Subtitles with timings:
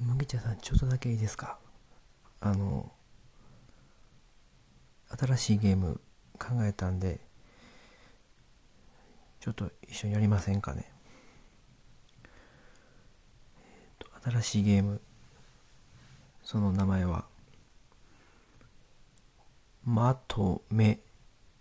[0.00, 1.58] 麦茶さんちょっとだけいいですか？
[2.40, 2.90] あの
[5.18, 6.00] 新しいゲーム
[6.38, 7.20] 考えたんで
[9.40, 10.90] ちょっと一緒にやりませんかね、
[12.24, 15.00] えーと、新しいゲーム
[16.42, 17.26] その名前は
[19.84, 21.00] まとめ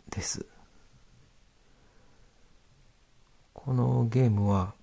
[0.09, 0.45] です。
[3.53, 4.73] このゲームは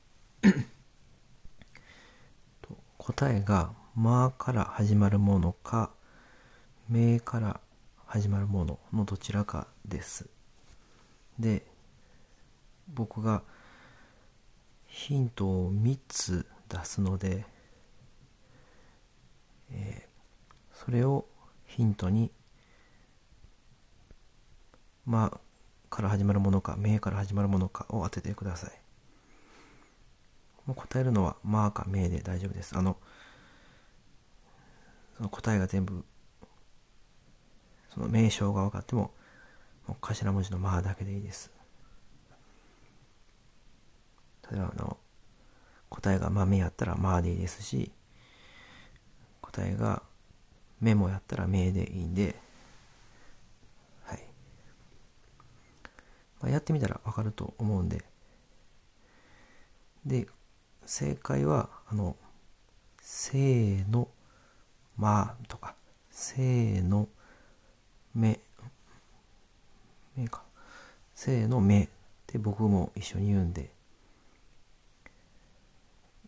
[3.06, 5.92] 答えが「ま」から始まるものか
[6.90, 7.60] 「め」から
[8.04, 10.28] 始まるもののどちらかです。
[11.38, 11.64] で
[12.88, 13.44] 僕が
[14.86, 17.46] ヒントを3つ出すので、
[19.70, 21.28] えー、それを
[21.64, 22.32] ヒントに
[25.06, 25.40] 「ま」
[25.90, 28.85] から始まるものか「め」から始まるものかを当ててください。
[30.66, 32.76] もう答えるのは「まあ」か「め」で大丈夫です。
[32.76, 32.96] あの、
[35.16, 36.04] その答えが全部、
[37.90, 39.12] その名称が分かっても、
[39.86, 41.50] もう頭文字の「まあ」だけでいいです。
[44.50, 44.96] 例えば、あの、
[45.88, 47.92] 答えが「まめ」やったら「まあ」でいいですし、
[49.40, 50.02] 答えが
[50.80, 52.36] 「メモ」やったら「め」でいいんで、
[54.04, 54.24] はい。
[56.40, 58.04] まあ、やってみたら分かると思うんで、
[60.04, 60.28] で、
[60.86, 62.16] 正解は、あの、
[63.00, 64.08] せーの、
[64.96, 65.74] まあとか、
[66.10, 67.08] せーの、
[68.14, 68.40] め、
[70.16, 70.42] めか、
[71.14, 71.88] せーの、めっ
[72.26, 73.70] て僕も一緒に言うんで、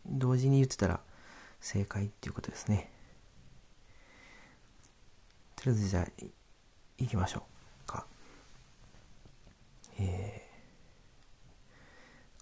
[0.04, 1.00] 同時に言ってたら
[1.60, 2.90] 正解っていうことですね。
[5.54, 6.06] とりあえずじゃあ、
[6.98, 7.44] 行きましょ
[7.84, 8.06] うか。
[10.00, 10.42] え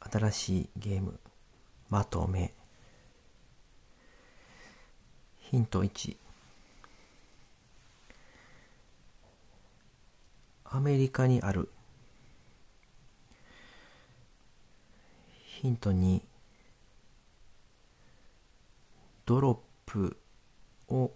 [0.01, 1.21] ー、新しいゲーム。
[1.89, 2.53] まとめ。
[5.39, 6.17] ヒント1
[10.65, 11.71] アメリカにある。
[15.45, 16.21] ヒント2
[19.25, 20.17] ドロップ
[20.89, 21.13] を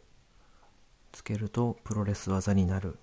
[1.12, 2.98] つけるとプロレス技になる。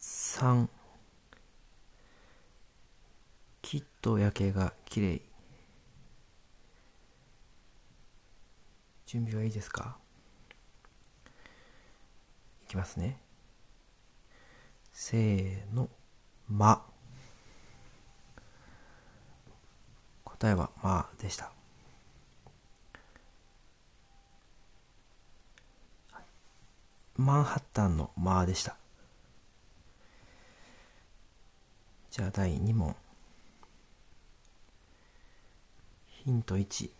[0.00, 0.68] 3
[3.68, 5.20] きっと夜景が綺麗。
[9.04, 9.98] 準備はいいですか？
[12.64, 13.20] いきますね。
[14.90, 15.90] せーの
[16.48, 16.82] 「ま」
[20.24, 21.52] 答えは「ま」でした。
[27.16, 28.78] マンハッタンの「ま」でした。
[32.10, 32.96] じゃあ第2問。
[36.28, 36.90] ヒント1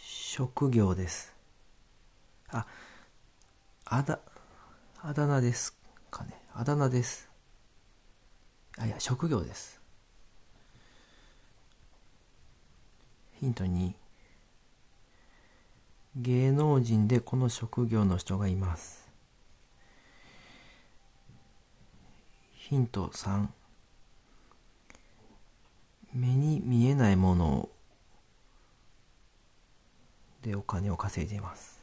[0.00, 1.34] 職業です。
[2.50, 2.64] あ
[3.84, 4.20] あだ
[5.02, 5.76] あだ名です
[6.08, 6.40] かね。
[6.54, 7.28] あだ名です。
[8.78, 9.80] あいや職業です。
[13.40, 13.92] ヒント2
[16.14, 19.08] 芸能人でこの職業の人がいます。
[22.54, 23.46] ヒント3
[26.14, 27.68] 目に見えないもの
[30.42, 31.80] でお金を稼いでいます。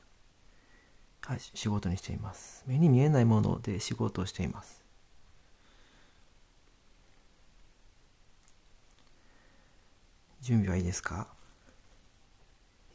[1.21, 2.63] はい仕事にしています。
[2.67, 4.83] 目に見えないもので仕事をしています。
[10.41, 11.27] 準備はいいですか？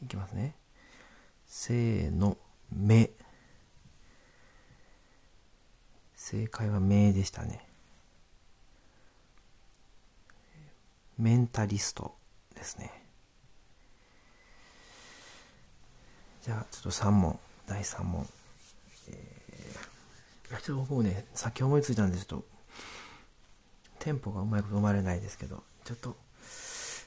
[0.01, 0.55] いきますね。
[1.47, 2.37] せーの、
[2.71, 3.11] 目。
[6.15, 7.65] 正解は目でしたね。
[11.17, 12.15] メンタリスト
[12.55, 12.91] ですね。
[16.43, 18.27] じゃあ、ちょっと3問、第3問。
[19.07, 22.45] えー、ちょっと僕もね、さっき思いついたんで、ちょっと、
[23.99, 26.09] テンポがうまいこと生まれないですけど、ちょっと、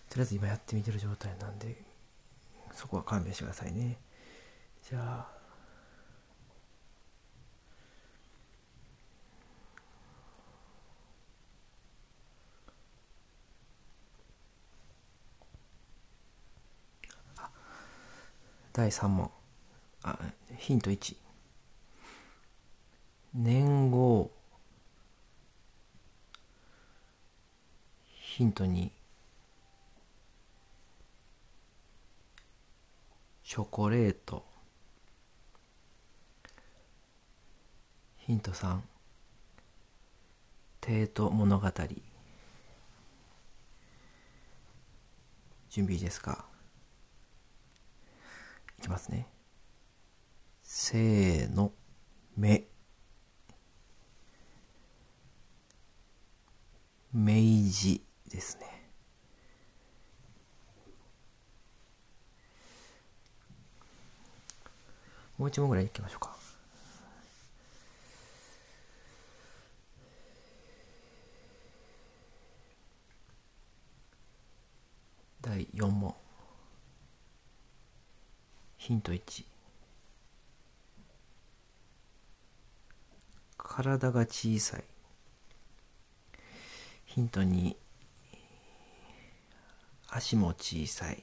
[0.08, 1.76] とりあえず今やってみてる状態なんで、
[2.72, 3.98] そこは勘弁してくださいね。
[4.88, 5.28] じゃあ。
[18.72, 19.30] 第3問。
[20.04, 20.18] あ
[20.56, 21.16] ヒント1
[23.34, 24.30] 年号。
[28.06, 28.90] ヒント2
[33.44, 34.47] チョコレート。
[38.28, 38.80] ヒント3
[40.82, 41.66] 帝都物語。
[45.70, 46.44] 準備いいですか？
[48.80, 49.26] いきますね。
[50.62, 51.72] せーの。
[52.36, 52.66] 目
[57.14, 57.32] 明
[57.72, 58.90] 治ですね。
[65.38, 66.36] もう一問ぐらいいきましょうか
[75.40, 76.14] 第4問。
[78.78, 79.44] ヒント1
[83.56, 84.84] 体が小さい。
[87.06, 87.76] ヒント2
[90.08, 91.22] 足も小さい。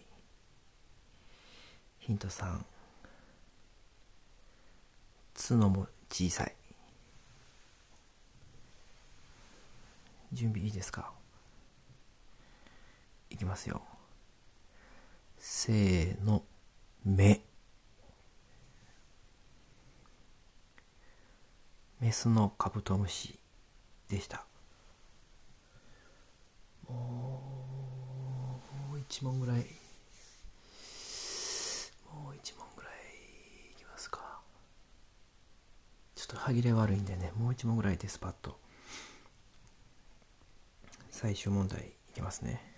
[1.99, 2.63] ヒント3
[5.33, 6.55] 角も小さい。
[10.31, 11.11] 準備いいですか？
[13.29, 13.81] いきますよ。
[15.47, 16.43] せーの
[17.05, 17.39] 目
[22.01, 23.37] メスのカブトムシ
[24.09, 24.43] でした。
[26.89, 28.59] も
[28.95, 29.57] う一問ぐらい。
[32.11, 32.93] もう一問ぐらい
[33.71, 34.41] いきますか。
[36.15, 37.31] ちょっと歯切れ悪いんでね。
[37.37, 38.59] もう一問ぐらいでスパッと。
[41.11, 42.74] 最終問題いきますね。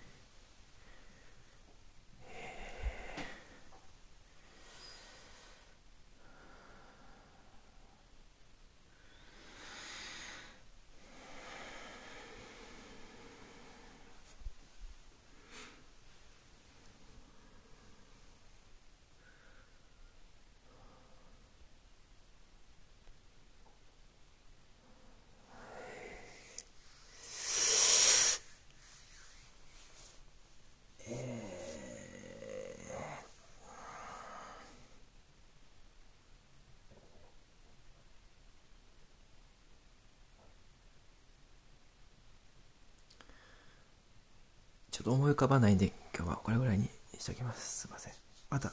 [44.98, 47.82] ちょっと思い浮かばないんで今日はこれぐらいにしときます。
[47.82, 48.12] すいません。
[48.50, 48.72] また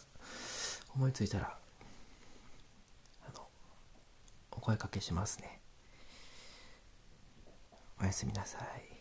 [0.95, 1.56] 思いついたら
[3.30, 3.44] あの
[4.51, 5.60] お声かけしますね。
[8.01, 8.94] おやすみなさい。